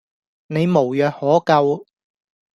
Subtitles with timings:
[0.47, 1.85] 你無藥可救